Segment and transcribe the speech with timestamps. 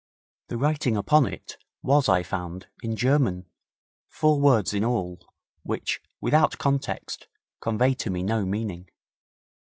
[0.47, 3.45] The writing upon it was, I found, in German,
[4.07, 5.21] four words in all,
[5.61, 7.27] which, without context,
[7.59, 8.89] conveyed to me no meaning.